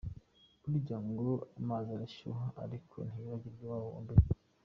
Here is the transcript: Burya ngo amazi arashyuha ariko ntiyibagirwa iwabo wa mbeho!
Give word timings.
Burya 0.69 0.97
ngo 1.09 1.31
amazi 1.59 1.89
arashyuha 1.93 2.45
ariko 2.63 2.95
ntiyibagirwa 3.07 3.61
iwabo 3.63 3.87
wa 3.95 4.01
mbeho! 4.05 4.25